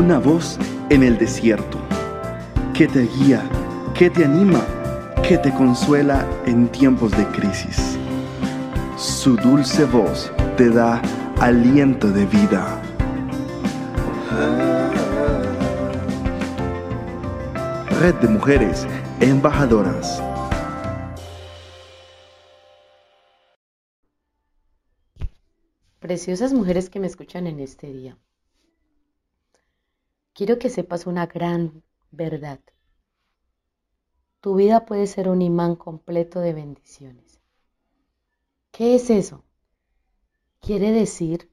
una 0.00 0.18
voz 0.18 0.58
en 0.88 1.02
el 1.02 1.18
desierto, 1.18 1.78
que 2.72 2.88
te 2.88 3.02
guía, 3.02 3.42
que 3.92 4.08
te 4.08 4.24
anima, 4.24 4.64
que 5.22 5.36
te 5.36 5.52
consuela 5.52 6.26
en 6.46 6.68
tiempos 6.68 7.10
de 7.10 7.26
crisis. 7.26 7.98
Su 8.96 9.36
dulce 9.36 9.84
voz 9.84 10.32
te 10.56 10.70
da 10.70 11.02
aliento 11.38 12.10
de 12.10 12.24
vida. 12.24 12.80
Red 18.00 18.14
de 18.22 18.28
Mujeres 18.28 18.86
Embajadoras. 19.20 20.22
Preciosas 25.98 26.54
mujeres 26.54 26.88
que 26.88 27.00
me 27.00 27.06
escuchan 27.06 27.46
en 27.46 27.60
este 27.60 27.92
día. 27.92 28.16
Quiero 30.32 30.58
que 30.58 30.70
sepas 30.70 31.06
una 31.06 31.26
gran 31.26 31.82
verdad. 32.10 32.60
Tu 34.40 34.54
vida 34.54 34.86
puede 34.86 35.06
ser 35.06 35.28
un 35.28 35.42
imán 35.42 35.76
completo 35.76 36.40
de 36.40 36.54
bendiciones. 36.54 37.40
¿Qué 38.70 38.94
es 38.94 39.10
eso? 39.10 39.44
Quiere 40.60 40.92
decir 40.92 41.50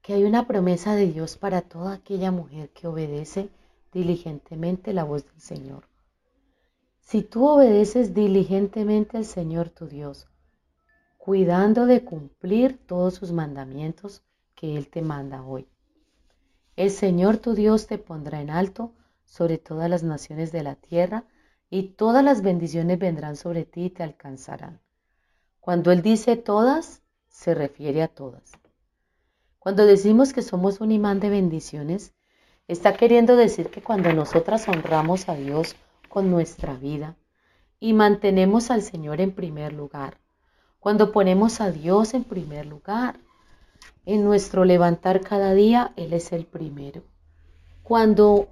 que 0.00 0.14
hay 0.14 0.24
una 0.24 0.46
promesa 0.46 0.94
de 0.94 1.06
Dios 1.06 1.36
para 1.36 1.62
toda 1.62 1.94
aquella 1.94 2.30
mujer 2.30 2.70
que 2.70 2.86
obedece 2.86 3.50
diligentemente 3.92 4.92
la 4.92 5.04
voz 5.04 5.24
del 5.24 5.40
Señor. 5.40 5.88
Si 7.00 7.22
tú 7.22 7.46
obedeces 7.46 8.14
diligentemente 8.14 9.16
al 9.16 9.24
Señor 9.24 9.68
tu 9.70 9.86
Dios, 9.86 10.28
cuidando 11.18 11.86
de 11.86 12.04
cumplir 12.04 12.78
todos 12.86 13.14
sus 13.14 13.32
mandamientos 13.32 14.22
que 14.54 14.76
Él 14.76 14.88
te 14.88 15.02
manda 15.02 15.44
hoy, 15.44 15.68
el 16.76 16.90
Señor 16.90 17.38
tu 17.38 17.54
Dios 17.54 17.86
te 17.86 17.98
pondrá 17.98 18.40
en 18.40 18.50
alto 18.50 18.92
sobre 19.24 19.58
todas 19.58 19.88
las 19.88 20.02
naciones 20.02 20.52
de 20.52 20.62
la 20.62 20.74
tierra 20.74 21.24
y 21.70 21.90
todas 21.90 22.24
las 22.24 22.42
bendiciones 22.42 22.98
vendrán 22.98 23.36
sobre 23.36 23.64
ti 23.64 23.84
y 23.84 23.90
te 23.90 24.02
alcanzarán. 24.02 24.80
Cuando 25.60 25.90
Él 25.92 26.02
dice 26.02 26.36
todas, 26.36 27.02
se 27.28 27.54
refiere 27.54 28.02
a 28.02 28.08
todas. 28.08 28.52
Cuando 29.58 29.86
decimos 29.86 30.32
que 30.32 30.42
somos 30.42 30.80
un 30.80 30.90
imán 30.92 31.20
de 31.20 31.30
bendiciones, 31.30 32.12
Está 32.68 32.94
queriendo 32.94 33.36
decir 33.36 33.70
que 33.70 33.82
cuando 33.82 34.12
nosotras 34.12 34.68
honramos 34.68 35.28
a 35.28 35.34
Dios 35.34 35.74
con 36.08 36.30
nuestra 36.30 36.74
vida 36.74 37.16
y 37.80 37.92
mantenemos 37.92 38.70
al 38.70 38.82
Señor 38.82 39.20
en 39.20 39.32
primer 39.32 39.72
lugar, 39.72 40.18
cuando 40.78 41.12
ponemos 41.12 41.60
a 41.60 41.70
Dios 41.70 42.14
en 42.14 42.24
primer 42.24 42.66
lugar, 42.66 43.18
en 44.04 44.24
nuestro 44.24 44.64
levantar 44.64 45.20
cada 45.20 45.54
día, 45.54 45.92
Él 45.96 46.12
es 46.12 46.32
el 46.32 46.46
primero. 46.46 47.02
Cuando 47.82 48.48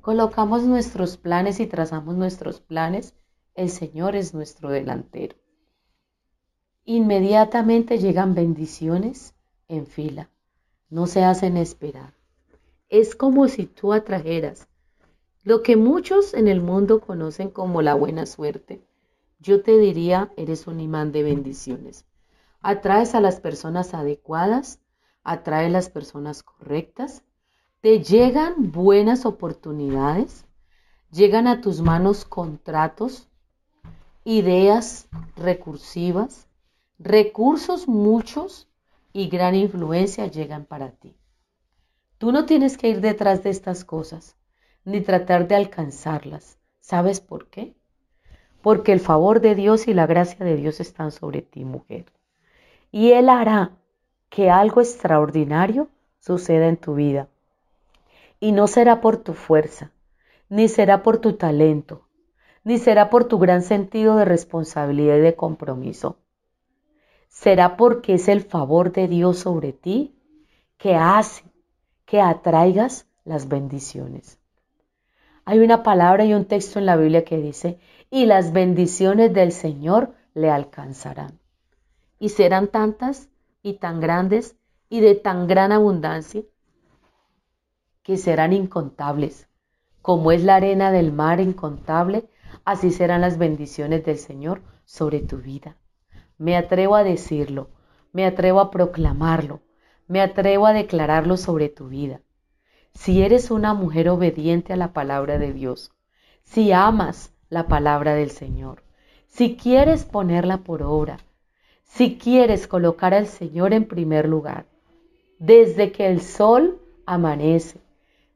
colocamos 0.00 0.62
nuestros 0.62 1.16
planes 1.16 1.60
y 1.60 1.66
trazamos 1.66 2.16
nuestros 2.16 2.60
planes, 2.60 3.14
el 3.54 3.70
Señor 3.70 4.16
es 4.16 4.34
nuestro 4.34 4.70
delantero. 4.70 5.36
Inmediatamente 6.84 7.98
llegan 7.98 8.34
bendiciones 8.34 9.34
en 9.68 9.86
fila, 9.86 10.30
no 10.88 11.06
se 11.06 11.22
hacen 11.22 11.56
esperar. 11.56 12.14
Es 12.88 13.14
como 13.14 13.48
si 13.48 13.66
tú 13.66 13.92
atrajeras 13.92 14.68
lo 15.42 15.62
que 15.62 15.76
muchos 15.76 16.34
en 16.34 16.48
el 16.48 16.60
mundo 16.60 17.00
conocen 17.00 17.50
como 17.50 17.82
la 17.82 17.94
buena 17.94 18.26
suerte. 18.26 18.82
Yo 19.38 19.62
te 19.62 19.78
diría, 19.78 20.32
eres 20.36 20.66
un 20.66 20.80
imán 20.80 21.12
de 21.12 21.22
bendiciones. 21.22 22.04
Atraes 22.60 23.14
a 23.14 23.20
las 23.20 23.40
personas 23.40 23.94
adecuadas, 23.94 24.80
atraes 25.22 25.70
las 25.70 25.90
personas 25.90 26.42
correctas, 26.42 27.22
te 27.80 28.02
llegan 28.02 28.72
buenas 28.72 29.24
oportunidades, 29.24 30.44
llegan 31.12 31.46
a 31.46 31.60
tus 31.60 31.80
manos 31.80 32.24
contratos, 32.24 33.28
ideas 34.24 35.08
recursivas, 35.36 36.48
recursos 36.98 37.86
muchos 37.86 38.68
y 39.12 39.28
gran 39.28 39.54
influencia 39.54 40.26
llegan 40.26 40.64
para 40.64 40.90
ti. 40.90 41.16
Tú 42.18 42.32
no 42.32 42.44
tienes 42.44 42.76
que 42.76 42.88
ir 42.88 43.00
detrás 43.00 43.44
de 43.44 43.50
estas 43.50 43.84
cosas, 43.84 44.36
ni 44.84 45.00
tratar 45.00 45.46
de 45.46 45.54
alcanzarlas. 45.54 46.58
¿Sabes 46.80 47.20
por 47.20 47.48
qué? 47.48 47.76
Porque 48.60 48.92
el 48.92 48.98
favor 48.98 49.40
de 49.40 49.54
Dios 49.54 49.86
y 49.86 49.94
la 49.94 50.06
gracia 50.06 50.44
de 50.44 50.56
Dios 50.56 50.80
están 50.80 51.12
sobre 51.12 51.42
ti, 51.42 51.64
mujer. 51.64 52.06
Y 52.90 53.12
Él 53.12 53.28
hará 53.28 53.72
que 54.28 54.50
algo 54.50 54.80
extraordinario 54.80 55.88
suceda 56.20 56.68
en 56.68 56.76
tu 56.76 56.94
vida. 56.94 57.28
Y 58.40 58.52
no 58.52 58.66
será 58.66 59.00
por 59.00 59.16
tu 59.18 59.34
fuerza, 59.34 59.90
ni 60.48 60.68
será 60.68 61.02
por 61.02 61.18
tu 61.18 61.34
talento, 61.34 62.06
ni 62.64 62.78
será 62.78 63.10
por 63.10 63.24
tu 63.24 63.38
gran 63.38 63.62
sentido 63.62 64.16
de 64.16 64.24
responsabilidad 64.24 65.16
y 65.16 65.20
de 65.20 65.34
compromiso. 65.34 66.18
Será 67.28 67.76
porque 67.76 68.14
es 68.14 68.28
el 68.28 68.42
favor 68.42 68.92
de 68.92 69.08
Dios 69.08 69.38
sobre 69.38 69.72
ti 69.72 70.14
que 70.76 70.94
hace 70.94 71.44
que 72.04 72.20
atraigas 72.20 73.06
las 73.24 73.48
bendiciones. 73.48 74.38
Hay 75.44 75.60
una 75.60 75.82
palabra 75.82 76.24
y 76.24 76.34
un 76.34 76.46
texto 76.46 76.78
en 76.78 76.86
la 76.86 76.96
Biblia 76.96 77.24
que 77.24 77.38
dice, 77.38 77.78
y 78.10 78.26
las 78.26 78.52
bendiciones 78.52 79.32
del 79.34 79.52
Señor 79.52 80.14
le 80.34 80.50
alcanzarán. 80.50 81.38
Y 82.18 82.30
serán 82.30 82.68
tantas 82.68 83.28
y 83.62 83.74
tan 83.74 84.00
grandes 84.00 84.56
y 84.88 85.00
de 85.00 85.14
tan 85.14 85.46
gran 85.46 85.72
abundancia 85.72 86.42
que 88.02 88.16
serán 88.16 88.52
incontables. 88.52 89.48
Como 90.00 90.32
es 90.32 90.42
la 90.42 90.56
arena 90.56 90.90
del 90.90 91.12
mar 91.12 91.40
incontable, 91.40 92.28
así 92.64 92.90
serán 92.90 93.20
las 93.20 93.36
bendiciones 93.36 94.04
del 94.04 94.18
Señor 94.18 94.62
sobre 94.84 95.20
tu 95.20 95.38
vida. 95.38 95.76
Me 96.38 96.56
atrevo 96.56 96.96
a 96.96 97.04
decirlo, 97.04 97.68
me 98.12 98.24
atrevo 98.24 98.60
a 98.60 98.70
proclamarlo, 98.70 99.60
me 100.06 100.22
atrevo 100.22 100.66
a 100.66 100.72
declararlo 100.72 101.36
sobre 101.36 101.68
tu 101.68 101.88
vida. 101.88 102.22
Si 102.94 103.22
eres 103.22 103.50
una 103.50 103.74
mujer 103.74 104.08
obediente 104.08 104.72
a 104.72 104.76
la 104.76 104.92
palabra 104.92 105.38
de 105.38 105.52
Dios, 105.52 105.92
si 106.42 106.72
amas 106.72 107.34
la 107.50 107.66
palabra 107.66 108.14
del 108.14 108.30
Señor, 108.30 108.82
si 109.26 109.56
quieres 109.56 110.04
ponerla 110.04 110.58
por 110.58 110.82
obra, 110.82 111.18
si 111.88 112.16
quieres 112.18 112.68
colocar 112.68 113.14
al 113.14 113.26
Señor 113.26 113.72
en 113.72 113.86
primer 113.86 114.28
lugar, 114.28 114.66
desde 115.38 115.90
que 115.90 116.06
el 116.06 116.20
sol 116.20 116.78
amanece, 117.06 117.80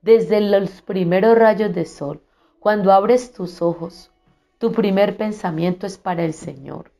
desde 0.00 0.40
los 0.40 0.80
primeros 0.80 1.38
rayos 1.38 1.72
de 1.72 1.84
sol, 1.84 2.22
cuando 2.58 2.92
abres 2.92 3.32
tus 3.32 3.60
ojos, 3.62 4.10
tu 4.58 4.72
primer 4.72 5.16
pensamiento 5.16 5.86
es 5.86 5.98
para 5.98 6.24
el 6.24 6.32
Señor 6.32 6.90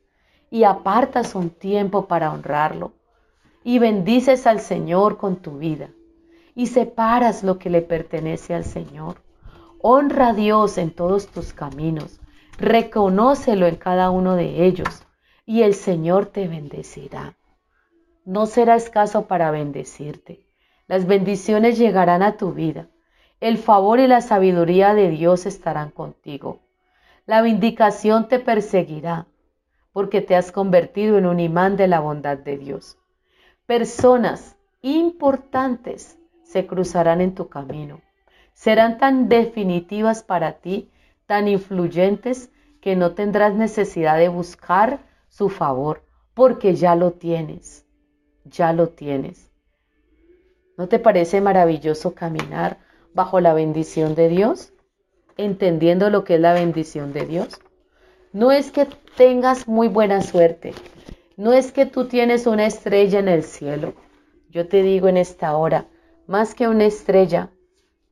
y 0.50 0.64
apartas 0.64 1.34
un 1.34 1.48
tiempo 1.48 2.06
para 2.06 2.32
honrarlo 2.32 2.92
y 3.64 3.78
bendices 3.78 4.46
al 4.46 4.60
Señor 4.60 5.16
con 5.16 5.36
tu 5.36 5.58
vida 5.58 5.88
y 6.54 6.66
separas 6.66 7.42
lo 7.42 7.58
que 7.58 7.70
le 7.70 7.80
pertenece 7.80 8.54
al 8.54 8.64
Señor. 8.64 9.22
Honra 9.80 10.28
a 10.28 10.34
Dios 10.34 10.76
en 10.78 10.90
todos 10.90 11.28
tus 11.28 11.54
caminos, 11.54 12.20
reconócelo 12.58 13.66
en 13.66 13.76
cada 13.76 14.10
uno 14.10 14.36
de 14.36 14.66
ellos 14.66 15.06
y 15.44 15.62
el 15.62 15.74
Señor 15.74 16.26
te 16.26 16.48
bendecirá. 16.48 17.36
No 18.24 18.46
será 18.46 18.76
escaso 18.76 19.26
para 19.26 19.50
bendecirte. 19.50 20.46
Las 20.86 21.06
bendiciones 21.06 21.78
llegarán 21.78 22.22
a 22.22 22.36
tu 22.36 22.52
vida. 22.52 22.88
El 23.40 23.58
favor 23.58 23.98
y 23.98 24.06
la 24.06 24.20
sabiduría 24.20 24.94
de 24.94 25.10
Dios 25.10 25.46
estarán 25.46 25.90
contigo. 25.90 26.60
La 27.26 27.42
vindicación 27.42 28.28
te 28.28 28.38
perseguirá 28.38 29.26
porque 29.92 30.20
te 30.20 30.36
has 30.36 30.52
convertido 30.52 31.18
en 31.18 31.26
un 31.26 31.40
imán 31.40 31.76
de 31.76 31.88
la 31.88 32.00
bondad 32.00 32.38
de 32.38 32.58
Dios 32.58 32.98
personas 33.66 34.56
importantes 34.82 36.18
se 36.42 36.66
cruzarán 36.66 37.20
en 37.20 37.34
tu 37.34 37.48
camino. 37.48 38.02
Serán 38.52 38.98
tan 38.98 39.30
definitivas 39.30 40.22
para 40.22 40.58
ti, 40.60 40.90
tan 41.26 41.48
influyentes, 41.48 42.50
que 42.80 42.96
no 42.96 43.12
tendrás 43.12 43.54
necesidad 43.54 44.18
de 44.18 44.28
buscar 44.28 45.00
su 45.32 45.48
favor, 45.48 46.02
porque 46.34 46.74
ya 46.74 46.94
lo 46.94 47.12
tienes, 47.12 47.86
ya 48.44 48.74
lo 48.74 48.90
tienes. 48.90 49.50
¿No 50.76 50.88
te 50.88 50.98
parece 50.98 51.40
maravilloso 51.40 52.14
caminar 52.14 52.78
bajo 53.14 53.40
la 53.40 53.54
bendición 53.54 54.14
de 54.14 54.28
Dios? 54.28 54.74
Entendiendo 55.38 56.10
lo 56.10 56.24
que 56.24 56.34
es 56.34 56.40
la 56.40 56.52
bendición 56.52 57.14
de 57.14 57.24
Dios. 57.24 57.60
No 58.34 58.52
es 58.52 58.70
que 58.70 58.86
tengas 59.16 59.66
muy 59.66 59.88
buena 59.88 60.20
suerte, 60.20 60.74
no 61.38 61.54
es 61.54 61.72
que 61.72 61.86
tú 61.86 62.08
tienes 62.08 62.46
una 62.46 62.66
estrella 62.66 63.18
en 63.18 63.28
el 63.28 63.42
cielo. 63.42 63.94
Yo 64.50 64.68
te 64.68 64.82
digo 64.82 65.08
en 65.08 65.16
esta 65.16 65.56
hora, 65.56 65.86
más 66.26 66.54
que 66.54 66.68
una 66.68 66.84
estrella, 66.84 67.48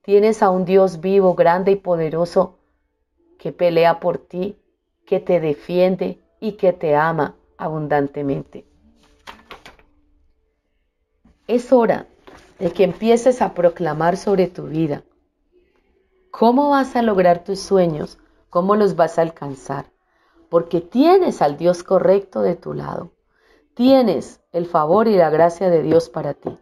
tienes 0.01 0.43
a 0.43 0.49
un 0.49 0.65
Dios 0.65 1.01
vivo, 1.01 1.35
grande 1.35 1.73
y 1.73 1.77
poderoso 1.77 2.57
que 3.39 3.53
pelea 3.53 4.01
por 4.01 4.17
ti, 4.17 4.57
que 5.05 5.21
te 5.21 5.39
defiende 5.39 6.19
y 6.41 6.53
que 6.53 6.73
te 6.73 6.97
ama 6.97 7.37
abundantemente. 7.59 8.65
Es 11.47 11.73
hora 11.73 12.07
de 12.59 12.73
que 12.73 12.85
empieces 12.85 13.43
a 13.43 13.55
proclamar 13.55 14.17
sobre 14.17 14.47
tu 14.47 14.65
vida. 14.65 15.03
¿Cómo 16.31 16.71
vas 16.71 16.95
a 16.97 17.03
lograr 17.03 17.45
tus 17.45 17.61
sueños? 17.61 18.19
¿Cómo 18.51 18.77
los 18.77 18.97
vas 18.97 19.19
a 19.19 19.23
alcanzar? 19.23 19.87
Porque 20.49 20.81
tienes 20.81 21.43
al 21.43 21.57
Dios 21.57 21.83
correcto 21.83 22.41
de 22.43 22.55
tu 22.55 22.73
lado. 22.73 23.11
Tienes 23.75 24.41
el 24.53 24.67
favor 24.67 25.09
y 25.09 25.17
la 25.17 25.31
gracia 25.31 25.71
de 25.71 25.83
Dios 25.83 26.09
para 26.09 26.35
ti. 26.35 26.57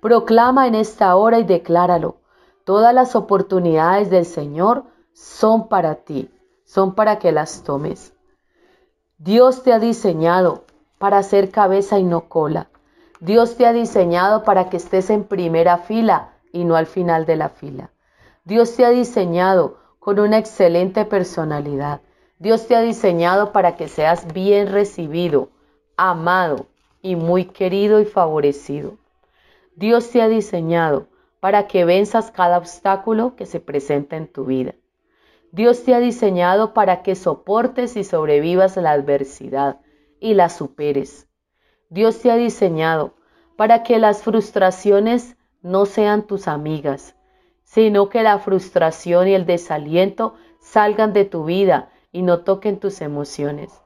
Proclama 0.00 0.66
en 0.66 0.74
esta 0.74 1.14
hora 1.16 1.38
y 1.38 1.44
decláralo. 1.44 2.16
Todas 2.64 2.94
las 2.94 3.14
oportunidades 3.14 4.08
del 4.08 4.24
Señor 4.24 4.84
son 5.12 5.68
para 5.68 5.96
ti, 5.96 6.30
son 6.64 6.94
para 6.94 7.18
que 7.18 7.30
las 7.30 7.62
tomes. 7.62 8.13
Dios 9.18 9.62
te 9.62 9.72
ha 9.72 9.78
diseñado 9.78 10.64
para 10.98 11.22
ser 11.22 11.50
cabeza 11.50 12.00
y 12.00 12.02
no 12.02 12.28
cola. 12.28 12.68
Dios 13.20 13.56
te 13.56 13.64
ha 13.64 13.72
diseñado 13.72 14.42
para 14.42 14.68
que 14.68 14.76
estés 14.76 15.08
en 15.08 15.22
primera 15.22 15.78
fila 15.78 16.32
y 16.52 16.64
no 16.64 16.74
al 16.74 16.86
final 16.86 17.24
de 17.24 17.36
la 17.36 17.48
fila. 17.48 17.90
Dios 18.44 18.74
te 18.74 18.84
ha 18.84 18.90
diseñado 18.90 19.78
con 20.00 20.18
una 20.18 20.38
excelente 20.38 21.04
personalidad. 21.04 22.00
Dios 22.40 22.66
te 22.66 22.74
ha 22.74 22.80
diseñado 22.80 23.52
para 23.52 23.76
que 23.76 23.86
seas 23.86 24.32
bien 24.34 24.72
recibido, 24.72 25.48
amado 25.96 26.66
y 27.00 27.14
muy 27.14 27.44
querido 27.44 28.00
y 28.00 28.06
favorecido. 28.06 28.96
Dios 29.76 30.10
te 30.10 30.22
ha 30.22 30.28
diseñado 30.28 31.06
para 31.38 31.68
que 31.68 31.84
venzas 31.84 32.32
cada 32.32 32.58
obstáculo 32.58 33.36
que 33.36 33.46
se 33.46 33.60
presenta 33.60 34.16
en 34.16 34.26
tu 34.26 34.44
vida. 34.44 34.74
Dios 35.54 35.84
te 35.84 35.94
ha 35.94 36.00
diseñado 36.00 36.74
para 36.74 37.04
que 37.04 37.14
soportes 37.14 37.94
y 37.94 38.02
sobrevivas 38.02 38.76
la 38.76 38.90
adversidad 38.90 39.78
y 40.18 40.34
la 40.34 40.48
superes. 40.48 41.28
Dios 41.90 42.18
te 42.18 42.32
ha 42.32 42.34
diseñado 42.34 43.14
para 43.54 43.84
que 43.84 44.00
las 44.00 44.24
frustraciones 44.24 45.36
no 45.62 45.86
sean 45.86 46.26
tus 46.26 46.48
amigas, 46.48 47.14
sino 47.62 48.08
que 48.08 48.24
la 48.24 48.40
frustración 48.40 49.28
y 49.28 49.34
el 49.34 49.46
desaliento 49.46 50.34
salgan 50.58 51.12
de 51.12 51.24
tu 51.24 51.44
vida 51.44 51.92
y 52.10 52.22
no 52.22 52.40
toquen 52.40 52.80
tus 52.80 53.00
emociones. 53.00 53.80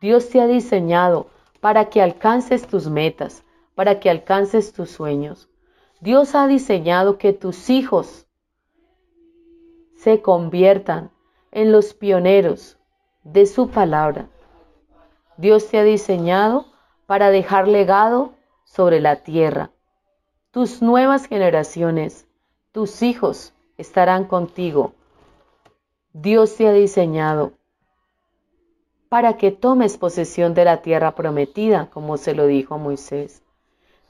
Dios 0.00 0.30
te 0.30 0.40
ha 0.40 0.46
diseñado 0.46 1.26
para 1.60 1.90
que 1.90 2.00
alcances 2.00 2.66
tus 2.66 2.88
metas, 2.88 3.44
para 3.74 4.00
que 4.00 4.08
alcances 4.08 4.72
tus 4.72 4.92
sueños. 4.92 5.50
Dios 6.00 6.34
ha 6.34 6.46
diseñado 6.46 7.18
que 7.18 7.34
tus 7.34 7.68
hijos 7.68 8.23
se 10.04 10.20
conviertan 10.20 11.10
en 11.50 11.72
los 11.72 11.94
pioneros 11.94 12.76
de 13.22 13.46
su 13.46 13.70
palabra. 13.70 14.28
Dios 15.38 15.68
te 15.68 15.78
ha 15.78 15.82
diseñado 15.82 16.66
para 17.06 17.30
dejar 17.30 17.68
legado 17.68 18.34
sobre 18.64 19.00
la 19.00 19.22
tierra. 19.22 19.70
Tus 20.50 20.82
nuevas 20.82 21.26
generaciones, 21.26 22.28
tus 22.70 23.00
hijos 23.00 23.54
estarán 23.78 24.26
contigo. 24.26 24.92
Dios 26.12 26.54
te 26.54 26.68
ha 26.68 26.72
diseñado 26.74 27.52
para 29.08 29.38
que 29.38 29.52
tomes 29.52 29.96
posesión 29.96 30.52
de 30.52 30.66
la 30.66 30.82
tierra 30.82 31.14
prometida, 31.14 31.88
como 31.90 32.18
se 32.18 32.34
lo 32.34 32.46
dijo 32.46 32.74
a 32.74 32.78
Moisés. 32.78 33.42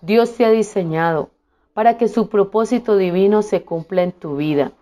Dios 0.01 0.35
te 0.35 0.45
ha 0.45 0.51
diseñado 0.51 1.31
para 1.73 1.99
que 1.99 2.09
su 2.09 2.29
propósito 2.29 2.97
divino 2.97 3.43
se 3.43 3.63
cumpla 3.63 4.03
en 4.03 4.11
tu 4.11 4.35
vida. 4.35 4.73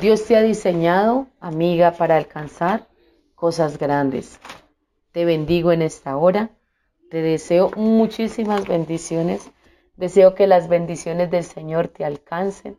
Dios 0.00 0.24
te 0.24 0.36
ha 0.36 0.42
diseñado, 0.42 1.28
amiga, 1.40 1.92
para 1.92 2.16
alcanzar 2.16 2.88
cosas 3.34 3.78
grandes. 3.78 4.40
Te 5.12 5.24
bendigo 5.24 5.72
en 5.72 5.82
esta 5.82 6.16
hora. 6.16 6.50
Te 7.10 7.22
deseo 7.22 7.70
muchísimas 7.76 8.66
bendiciones. 8.66 9.50
Deseo 9.96 10.34
que 10.34 10.46
las 10.46 10.68
bendiciones 10.68 11.30
del 11.30 11.44
Señor 11.44 11.88
te 11.88 12.04
alcancen. 12.04 12.78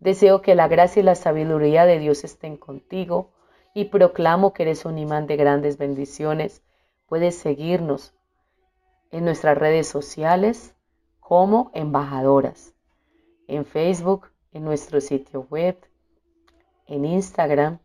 Deseo 0.00 0.42
que 0.42 0.54
la 0.54 0.68
gracia 0.68 1.00
y 1.00 1.04
la 1.04 1.14
sabiduría 1.14 1.86
de 1.86 1.98
Dios 1.98 2.24
estén 2.24 2.56
contigo. 2.56 3.32
Y 3.74 3.86
proclamo 3.86 4.52
que 4.52 4.64
eres 4.64 4.84
un 4.84 4.98
imán 4.98 5.26
de 5.26 5.36
grandes 5.36 5.78
bendiciones. 5.78 6.62
Puedes 7.06 7.36
seguirnos 7.36 8.12
en 9.10 9.24
nuestras 9.24 9.56
redes 9.56 9.86
sociales 9.86 10.74
como 11.20 11.70
embajadoras. 11.74 12.74
En 13.46 13.64
Facebook, 13.64 14.28
en 14.52 14.64
nuestro 14.64 15.00
sitio 15.00 15.46
web, 15.48 15.78
en 16.88 17.04
Instagram 17.04 17.78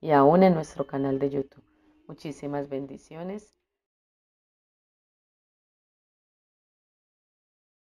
y 0.00 0.12
aún 0.12 0.42
en 0.42 0.54
nuestro 0.54 0.86
canal 0.86 1.18
de 1.18 1.30
YouTube. 1.30 1.64
Muchísimas 2.06 2.68
bendiciones 2.68 3.54